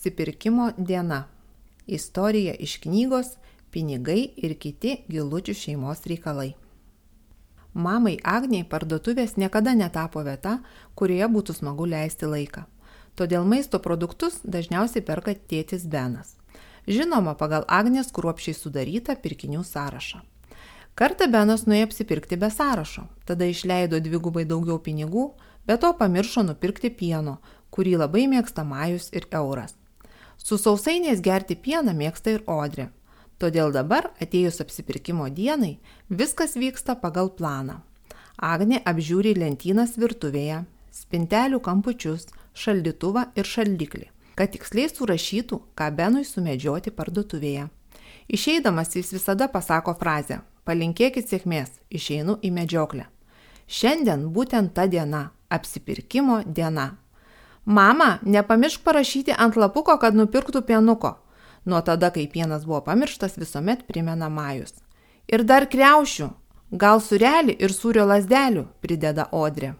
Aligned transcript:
Apsipirkimo 0.00 0.72
diena. 0.78 1.24
Istorija 1.86 2.54
iš 2.54 2.78
knygos 2.80 3.26
Pinigai 3.70 4.30
ir 4.36 4.54
kiti 4.56 4.94
gilučių 5.12 5.52
šeimos 5.52 6.06
reikalai. 6.08 6.54
Mamai 7.74 8.14
Agniai 8.24 8.64
parduotuvės 8.64 9.34
niekada 9.36 9.74
netapo 9.76 10.22
vieta, 10.24 10.54
kurioje 10.96 11.28
būtų 11.34 11.56
smagu 11.58 11.84
leisti 11.92 12.30
laiką. 12.32 12.62
Todėl 13.12 13.44
maisto 13.44 13.76
produktus 13.78 14.38
dažniausiai 14.42 15.04
perka 15.04 15.34
tėtis 15.52 15.84
Benas. 15.84 16.32
Žinoma, 16.88 17.36
pagal 17.36 17.68
Agnės 17.68 18.08
kruopšiai 18.08 18.56
sudarytą 18.56 19.18
pirkinių 19.20 19.66
sąrašą. 19.68 20.22
Kartą 20.96 21.28
Benas 21.28 21.66
nuėjo 21.68 21.90
apsipirkti 21.90 22.40
be 22.40 22.48
sąrašo, 22.48 23.04
tada 23.28 23.52
išleido 23.52 24.00
dvigubai 24.00 24.46
daugiau 24.48 24.80
pinigų, 24.80 25.34
bet 25.68 25.84
to 25.84 25.92
pamiršo 26.00 26.46
nupirkti 26.48 26.88
pieno, 26.88 27.36
kurį 27.68 27.98
labai 28.06 28.24
mėgsta 28.32 28.64
Majus 28.64 29.12
ir 29.12 29.28
Euras. 29.28 29.76
Su 30.44 30.56
sausainiais 30.58 31.20
gerti 31.20 31.54
pieną 31.56 31.92
mėgsta 31.96 32.32
ir 32.34 32.44
Odrė. 32.48 32.88
Todėl 33.40 33.72
dabar, 33.72 34.10
atėjus 34.20 34.60
apsipirkimo 34.64 35.28
dienai, 35.32 35.78
viskas 36.08 36.56
vyksta 36.56 36.96
pagal 37.00 37.30
planą. 37.36 37.80
Agnė 38.40 38.80
apžiūri 38.88 39.34
lentynas 39.36 39.98
virtuvėje, 40.00 40.62
spintelių 40.92 41.60
kampučius, 41.64 42.26
šaldytuvą 42.56 43.26
ir 43.36 43.48
šaldiklį, 43.48 44.08
kad 44.36 44.52
tiksliai 44.52 44.88
surašytų, 44.92 45.60
ką 45.76 45.90
Benui 45.96 46.24
sumedžioti 46.24 46.92
parduotuvėje. 46.92 47.68
Išeidamas 48.28 48.96
jis 48.96 49.12
visada 49.12 49.48
pasako 49.48 49.94
frazę- 50.00 50.40
palinkėkit 50.66 51.28
sėkmės, 51.28 51.70
išeinu 51.90 52.38
į 52.40 52.52
medžioklę. 52.52 53.06
Šiandien 53.68 54.32
būtent 54.32 54.72
ta 54.74 54.86
diena- 54.86 55.30
apsipirkimo 55.56 56.44
diena. 56.44 56.96
Mama, 57.64 58.18
nepamiršk 58.22 58.84
parašyti 58.84 59.34
ant 59.36 59.56
lapuko, 59.56 59.96
kad 60.00 60.16
nupirktų 60.16 60.62
pienuko. 60.66 61.16
Nuo 61.64 61.80
tada, 61.84 62.10
kai 62.10 62.26
pienas 62.26 62.64
buvo 62.64 62.80
pamirštas, 62.86 63.36
visuomet 63.36 63.84
primena 63.86 64.30
Majus. 64.32 64.80
Ir 65.28 65.44
dar 65.44 65.68
kreušių, 65.70 66.30
gal 66.72 67.02
surelį 67.04 67.58
ir 67.60 67.74
sūrio 67.76 68.06
lasdelių, 68.08 68.64
prideda 68.80 69.28
Odrė. 69.32 69.74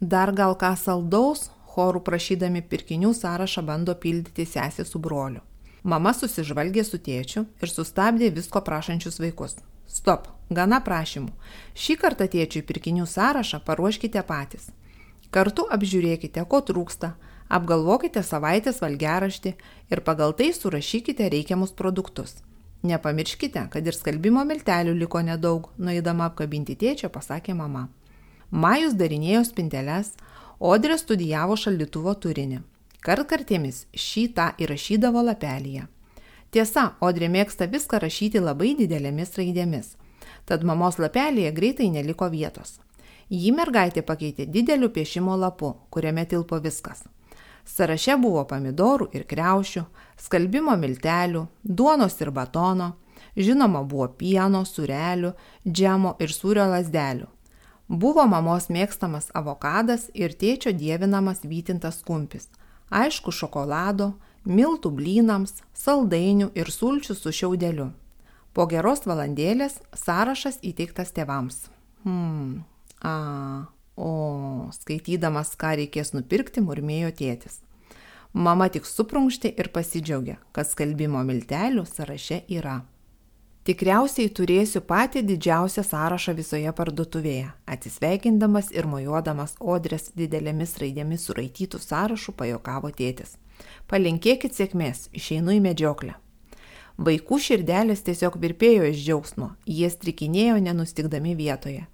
Dar 0.00 0.32
gal 0.36 0.54
ką 0.60 0.74
saldaus, 0.76 1.48
chorų 1.72 2.02
prašydami 2.04 2.62
pirkinių 2.68 3.14
sąrašą 3.16 3.64
bando 3.64 3.94
pildyti 3.94 4.44
sesė 4.46 4.84
su 4.84 5.00
broliu. 5.00 5.40
Mama 5.82 6.12
susižvalgė 6.14 6.84
su 6.86 7.00
tėčiu 7.02 7.46
ir 7.62 7.70
sustabdė 7.70 8.28
visko 8.34 8.60
prašančius 8.62 9.18
vaikus. 9.22 9.56
Stop, 9.88 10.28
gana 10.50 10.78
prašymų. 10.84 11.32
Šį 11.74 11.96
kartą 12.04 12.28
tėčiui 12.30 12.62
pirkinių 12.68 13.08
sąrašą 13.08 13.62
paruoškite 13.66 14.22
patys. 14.28 14.70
Kartu 15.32 15.64
apžiūrėkite, 15.72 16.42
ko 16.44 16.58
trūksta, 16.60 17.14
apgalvokite 17.48 18.20
savaitės 18.20 18.82
valgeraštį 18.82 19.52
ir 19.88 20.02
pagal 20.04 20.34
tai 20.36 20.50
surašykite 20.52 21.30
reikiamus 21.32 21.72
produktus. 21.78 22.42
Nepamirškite, 22.84 23.62
kad 23.72 23.86
ir 23.86 23.96
skalbimo 23.96 24.42
miltelių 24.44 24.92
liko 24.98 25.22
nedaug, 25.24 25.70
nueidama 25.78 26.26
apkabinti 26.28 26.76
tėčio, 26.76 27.08
pasakė 27.14 27.54
mama. 27.56 27.86
Majus 28.50 28.98
darinėjo 28.98 29.46
spinteles, 29.48 30.12
Odrė 30.62 30.94
studijavo 31.00 31.56
šaldytuvo 31.58 32.12
turinį. 32.22 32.60
Kartkartėmis 33.02 33.86
šį 33.98 34.28
tą 34.36 34.52
įrašydavo 34.62 35.24
lapelyje. 35.26 35.88
Tiesa, 36.54 36.92
Odrė 37.00 37.32
mėgsta 37.32 37.66
viską 37.72 37.98
rašyti 38.04 38.38
labai 38.38 38.76
didelėmis 38.78 39.32
raidėmis, 39.40 39.96
tad 40.46 40.62
mamos 40.62 41.00
lapelėje 41.02 41.50
greitai 41.56 41.88
neliko 41.90 42.28
vietos. 42.30 42.76
Jį 43.32 43.52
mergaitė 43.56 44.02
pakeitė 44.04 44.44
dideliu 44.44 44.90
piešimo 44.92 45.32
lapu, 45.40 45.70
kuriame 45.88 46.26
tilpo 46.28 46.58
viskas. 46.60 47.06
Saraše 47.64 48.18
buvo 48.20 48.42
pomidorų 48.44 49.06
ir 49.16 49.22
kreušių, 49.30 49.84
skalbimo 50.20 50.74
miltelių, 50.76 51.46
duonos 51.64 52.18
ir 52.20 52.30
batono, 52.34 52.90
žinoma 53.36 53.80
buvo 53.88 54.08
pieno, 54.18 54.66
surelių, 54.68 55.30
džemo 55.64 56.16
ir 56.20 56.34
sūrio 56.34 56.66
lasdelių. 56.74 57.28
Buvo 57.88 58.26
mamos 58.28 58.68
mėgstamas 58.68 59.30
avokadas 59.34 60.10
ir 60.14 60.34
tėčio 60.36 60.72
dievinamas 60.76 61.40
vytintas 61.44 62.02
kumpis, 62.04 62.50
aišku 62.90 63.32
šokolado, 63.32 64.10
miltų 64.44 64.92
blynams, 64.98 65.62
saldainių 65.72 66.50
ir 66.54 66.68
sulčių 66.68 67.16
su 67.16 67.32
šiaudeliu. 67.32 67.88
Po 68.52 68.68
geros 68.68 69.06
valandėlės 69.08 69.78
sąrašas 69.96 70.60
įteiktas 70.60 71.14
tėvams. 71.16 71.70
Hmm, 72.04 72.64
A, 73.02 73.66
o, 73.96 74.70
skaitydamas, 74.78 75.56
ką 75.58 75.74
reikės 75.82 76.14
nupirkti, 76.14 76.62
murmėjo 76.64 77.10
tėtis. 77.18 77.60
Mama 78.32 78.70
tik 78.72 78.86
suprunkštė 78.88 79.50
ir 79.60 79.68
pasidžiaugė, 79.74 80.38
kad 80.56 80.70
skalbimo 80.70 81.20
miltelių 81.28 81.84
sąraše 81.84 82.44
yra. 82.48 82.78
Tikriausiai 83.62 84.30
turėsiu 84.34 84.80
patį 84.82 85.20
didžiausią 85.26 85.84
sąrašą 85.86 86.32
visoje 86.34 86.70
parduotuvėje, 86.74 87.52
atsisveikindamas 87.70 88.72
ir 88.74 88.88
mojuodamas 88.90 89.54
odrės 89.60 90.08
didelėmis 90.18 90.74
raidėmis 90.82 91.28
suraitytų 91.28 91.78
sąrašų 91.84 92.34
pajokavo 92.40 92.90
tėtis. 92.90 93.36
Palinkėkit 93.86 94.56
sėkmės, 94.58 95.06
išeinu 95.14 95.54
į 95.54 95.60
medžioklę. 95.68 96.16
Vaikų 96.98 97.38
širdelės 97.38 98.02
tiesiog 98.08 98.40
virpėjo 98.42 98.88
iš 98.90 98.98
džiaugsmo, 99.04 99.52
jie 99.66 99.92
strikinėjo 99.94 100.58
nenustikdami 100.66 101.36
vietoje. 101.38 101.86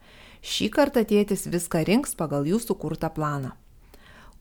Šį 0.43 0.69
kartą 0.75 1.03
tėtis 1.09 1.49
viską 1.51 1.83
rinks 1.89 2.15
pagal 2.19 2.47
jų 2.47 2.61
sukurtą 2.63 3.11
planą. 3.15 3.55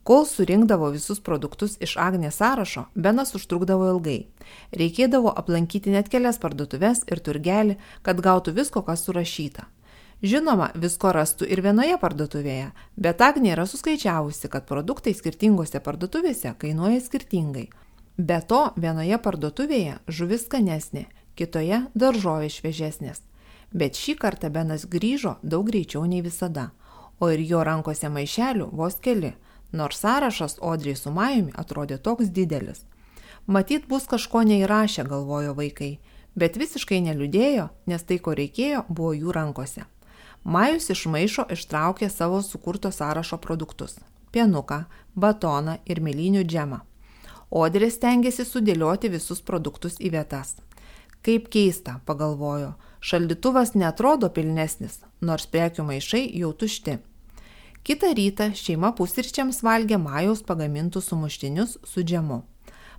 Kol 0.07 0.23
surinkdavo 0.23 0.87
visus 0.93 1.19
produktus 1.19 1.73
iš 1.83 1.97
Agnės 1.99 2.37
sąrašo, 2.39 2.85
Benas 2.95 3.33
užtrukdavo 3.35 3.89
ilgai. 3.91 4.27
Reikėdavo 4.71 5.33
aplankyti 5.41 5.91
net 5.91 6.07
kelias 6.07 6.39
parduotuvės 6.39 7.01
ir 7.11 7.19
turgelį, 7.19 7.75
kad 8.07 8.21
gautų 8.23 8.53
visko, 8.55 8.85
kas 8.87 9.03
surašyta. 9.03 9.65
Žinoma, 10.23 10.69
visko 10.73 11.11
rastų 11.11 11.49
ir 11.51 11.59
vienoje 11.61 11.97
parduotuvėje, 11.99 12.71
bet 12.95 13.19
Agnė 13.21 13.51
yra 13.57 13.67
suskaičiavusi, 13.67 14.47
kad 14.49 14.63
produktai 14.69 15.11
skirtingose 15.13 15.83
parduotuvėse 15.83 16.55
kainuoja 16.57 17.03
skirtingai. 17.03 17.67
Be 18.17 18.39
to, 18.47 18.63
vienoje 18.79 19.19
parduotuvėje 19.21 19.99
žuvis 20.07 20.47
skanesnė, 20.47 21.03
kitoje 21.35 21.83
daržovės 21.93 22.61
šviežesnės. 22.61 23.21
Bet 23.72 24.00
šį 24.00 24.16
kartą 24.22 24.50
Benas 24.50 24.85
grįžo 24.88 25.38
daug 25.44 25.67
greičiau 25.67 26.05
nei 26.05 26.22
visada, 26.22 26.72
o 27.19 27.29
ir 27.29 27.41
jo 27.44 27.63
rankose 27.67 28.09
maišelių 28.09 28.69
vos 28.72 28.95
keli, 29.03 29.33
nors 29.72 30.00
sąrašas 30.00 30.59
Odriai 30.61 30.95
su 30.95 31.11
Majumi 31.11 31.51
atrodė 31.55 31.97
toks 31.97 32.31
didelis. 32.31 32.85
Matyt, 33.47 33.88
bus 33.88 34.07
kažko 34.07 34.44
neįrašę, 34.44 35.03
galvojo 35.07 35.53
vaikai, 35.56 36.00
bet 36.35 36.57
visiškai 36.59 37.00
neliūdėjo, 37.03 37.69
nes 37.88 38.03
tai, 38.03 38.19
ko 38.19 38.35
reikėjo, 38.35 38.85
buvo 38.89 39.13
jų 39.16 39.31
rankose. 39.35 39.85
Majus 40.44 40.89
iš 40.94 41.06
maišo 41.11 41.47
ištraukė 41.51 42.09
savo 42.09 42.41
sukurto 42.41 42.91
sąrašo 42.91 43.38
produktus- 43.38 44.00
pienuką, 44.31 44.85
batoną 45.16 45.77
ir 45.85 46.00
mėlynių 46.00 46.44
džemą. 46.44 46.79
Odrė 47.51 47.91
stengiasi 47.91 48.45
sudėlioti 48.45 49.09
visus 49.09 49.41
produktus 49.41 49.97
į 50.00 50.11
vietas. 50.11 50.56
Kaip 51.27 51.49
keista, 51.51 51.97
pagalvojo, 52.07 52.69
Šaldytuvas 53.03 53.73
netrodo 53.75 54.29
pilnesnis, 54.31 55.01
nors 55.19 55.43
prekių 55.51 55.83
maišai 55.83 56.21
jau 56.39 56.53
tušti. 56.55 56.93
Kita 57.83 58.13
rytą 58.15 58.47
šeima 58.55 58.93
pusryčiams 58.95 59.59
valgė 59.67 59.99
Majaus 59.99 60.39
pagamintus 60.47 61.09
sumuštinius 61.11 61.73
su 61.83 62.05
džemu. 62.07 62.38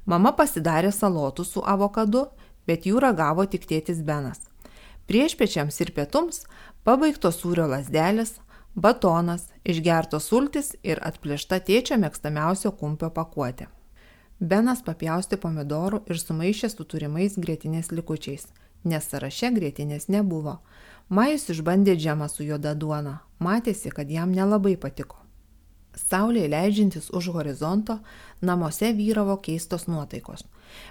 Mama 0.05 0.35
pasidarė 0.37 0.91
salotų 0.93 1.47
su 1.49 1.63
avokadu, 1.65 2.27
bet 2.69 2.85
jų 2.85 3.01
ragavo 3.07 3.49
tik 3.49 3.65
tėtis 3.65 4.05
Benas. 4.05 4.45
Priešpečiams 5.09 5.81
ir 5.81 5.95
pietums 5.97 6.45
pabaigtos 6.85 7.41
sūrio 7.41 7.65
lasdelis, 7.73 8.35
batonas, 8.77 9.49
išgertos 9.65 10.29
sultis 10.29 10.75
ir 10.85 11.01
atplėšta 11.01 11.63
tėčio 11.65 11.97
mėgstamiausio 12.05 12.77
kumpio 12.77 13.09
pakuotė. 13.09 13.73
Benas 14.41 14.85
papjausti 14.87 15.37
pomidorų 15.37 16.05
ir 16.07 16.19
sumaišė 16.23 16.71
su 16.71 16.85
turimais 16.85 17.39
grėtinės 17.39 17.91
likučiais 17.91 18.47
nes 18.85 19.09
sąraše 19.11 19.51
grėtinės 19.55 20.09
nebuvo. 20.13 20.59
Majus 21.09 21.49
išbandė 21.55 21.97
džemą 21.97 22.29
su 22.29 22.45
juoda 22.45 22.75
duona, 22.75 23.19
matėsi, 23.41 23.91
kad 23.91 24.11
jam 24.11 24.33
nelabai 24.33 24.77
patiko. 24.77 25.17
Saulė 25.99 26.47
leidžiantis 26.51 27.11
už 27.11 27.33
horizonto, 27.35 27.99
namuose 28.41 28.93
vyravo 28.95 29.37
keistos 29.43 29.89
nuotaikos. 29.91 30.45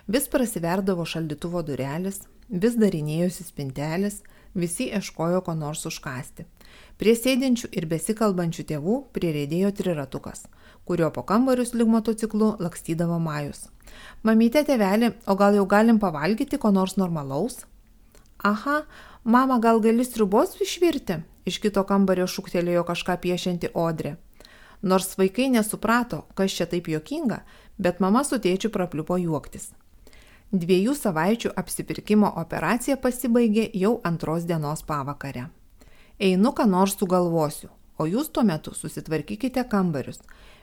Vis 0.07 0.27
prasiverdavo 0.27 1.05
šaldytuvo 1.07 1.63
durelis, 1.63 2.25
vis 2.49 2.75
darinėjosi 2.79 3.45
spintelis, 3.47 4.21
visi 4.53 4.89
ieškojo 4.91 5.41
ko 5.45 5.55
nors 5.55 5.85
užkasti. 5.89 6.45
Prie 6.97 7.13
sėdinčių 7.15 7.69
ir 7.77 7.87
besikalbančių 7.89 8.67
tėvų 8.71 8.97
prirėdėjo 9.15 9.71
triratukas, 9.79 10.45
kurio 10.85 11.09
po 11.13 11.23
kambarius 11.23 11.73
lyg 11.77 11.89
motociklu 11.93 12.55
lakstydavo 12.59 13.19
Majus. 13.21 13.67
Mamytė 14.27 14.65
tėvelį, 14.67 15.13
o 15.29 15.35
gal 15.39 15.55
jau 15.55 15.65
galim 15.69 16.01
pavalgyti 16.03 16.59
ko 16.59 16.73
nors 16.73 16.97
normalaus? 16.97 17.63
Aha, 18.43 18.81
mama, 19.23 19.59
gal 19.63 19.79
gali 19.81 20.05
sriubos 20.05 20.57
išvirti? 20.61 21.21
Iš 21.47 21.61
kito 21.63 21.83
kambario 21.87 22.27
šūktelėjo 22.27 22.83
kažką 22.89 23.15
piešianti 23.23 23.71
Odrė. 23.73 24.17
Nors 24.81 25.17
vaikai 25.17 25.49
nesuprato, 25.49 26.25
kas 26.37 26.53
čia 26.53 26.67
taip 26.69 26.87
jokinga, 26.87 27.41
bet 27.77 27.99
mama 27.99 28.23
su 28.23 28.37
tėčiu 28.37 28.69
prapliupo 28.73 29.17
juoktis. 29.17 29.71
Dviejų 30.51 30.93
savaičių 30.95 31.51
apsipirkimo 31.59 32.29
operacija 32.39 32.95
pasibaigė 32.97 33.67
jau 33.75 33.97
antros 34.07 34.45
dienos 34.47 34.83
pavakarę. 34.87 35.49
Einu, 36.19 36.53
ką 36.55 36.65
nors 36.69 36.95
sugalvosiu, 36.95 37.67
o 37.99 38.07
jūs 38.07 38.29
tuo 38.31 38.45
metu 38.47 38.71
susitvarkykite 38.73 39.65
kambarius, 39.67 40.21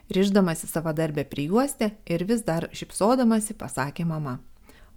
ryždamasi 0.09 0.67
savadarbę 0.67 1.25
prijuostę 1.29 1.91
ir 2.05 2.25
vis 2.25 2.41
dar 2.43 2.69
šipsodamasi 2.73 3.53
pasakė 3.53 4.07
mama. 4.09 4.39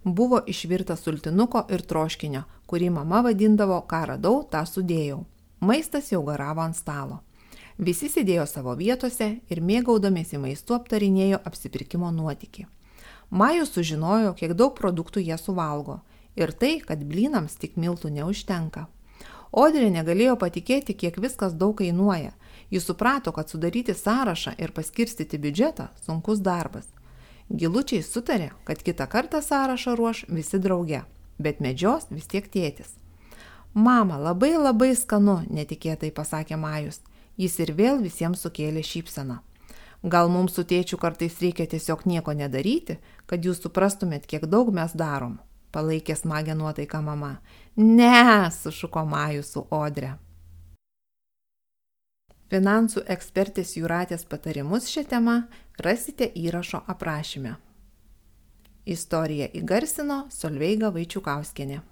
Buvo 0.03 0.41
išvirta 0.47 0.95
sultinuko 0.95 1.65
ir 1.69 1.83
troškinio, 1.83 2.43
kurį 2.65 2.89
mama 2.89 3.21
vadindavo, 3.21 3.81
ką 3.85 4.05
radau, 4.13 4.43
tą 4.47 4.63
sudėjau. 4.65 5.25
Maistas 5.59 6.11
jau 6.13 6.23
garavo 6.23 6.63
ant 6.63 6.77
stalo. 6.77 7.19
Visi 7.79 8.09
sėdėjo 8.11 8.43
savo 8.43 8.73
vietose 8.75 9.29
ir 9.47 9.61
mėgaudamėsi 9.63 10.35
maistu 10.35 10.75
aptarinėjo 10.75 11.37
apsipirkimo 11.47 12.09
nuotykį. 12.11 12.65
Majus 13.31 13.71
sužinojo, 13.71 14.33
kiek 14.35 14.51
daug 14.59 14.73
produktų 14.75 15.23
jie 15.23 15.37
suvalgo 15.39 16.01
ir 16.35 16.51
tai, 16.51 16.79
kad 16.83 17.05
blynams 17.07 17.55
tik 17.61 17.77
miltų 17.79 18.11
neužtenka. 18.17 18.87
Odrė 19.51 19.87
negalėjo 19.93 20.35
patikėti, 20.41 20.93
kiek 20.93 21.17
viskas 21.23 21.55
daug 21.55 21.77
kainuoja. 21.79 22.33
Jis 22.69 22.85
suprato, 22.85 23.31
kad 23.31 23.49
sudaryti 23.49 23.95
sąrašą 23.95 24.57
ir 24.59 24.75
paskirstyti 24.75 25.39
biudžetą 25.39 25.87
sunkus 26.03 26.43
darbas. 26.43 26.85
Gilučiai 27.49 28.03
sutarė, 28.03 28.51
kad 28.67 28.83
kitą 28.83 29.07
kartą 29.07 29.41
sąrašą 29.41 29.95
ruoš 29.95 30.25
visi 30.27 30.59
drauge, 30.59 31.05
bet 31.39 31.63
medžios 31.63 32.11
vis 32.11 32.27
tiek 32.27 32.45
tėtis. 32.45 32.91
Mama, 33.73 34.19
labai 34.19 34.57
labai 34.57 34.91
skanu, 34.99 35.39
netikėtai 35.49 36.11
pasakė 36.11 36.59
Majus. 36.59 36.99
Jis 37.39 37.59
ir 37.63 37.71
vėl 37.75 38.01
visiems 38.03 38.43
sukėlė 38.43 38.83
šypseną. 38.83 39.39
Gal 40.03 40.29
mums 40.31 40.55
su 40.55 40.63
tėčiu 40.63 40.99
kartais 40.99 41.37
reikia 41.43 41.65
tiesiog 41.67 42.05
nieko 42.07 42.31
nedaryti, 42.35 42.97
kad 43.27 43.43
jūs 43.43 43.59
suprastumėt, 43.63 44.27
kiek 44.27 44.47
daug 44.47 44.71
mes 44.75 44.95
darom, 44.95 45.37
palaikė 45.75 46.15
smagę 46.15 46.55
nuotaiką 46.55 47.01
mama. 47.03 47.37
Ne, 47.75 48.47
sušuko 48.51 49.03
Majų 49.07 49.43
su 49.43 49.65
Odre. 49.75 50.15
Finansų 52.49 53.03
ekspertės 53.13 53.75
Juratės 53.77 54.23
patarimus 54.25 54.87
šią 54.89 55.03
temą 55.11 55.35
rasite 55.83 56.25
įrašo 56.25 56.81
aprašyme. 56.87 57.57
Istoriją 58.89 59.51
įgarsino 59.59 60.23
Solveiga 60.33 60.89
Vaičiukauskienė. 60.95 61.83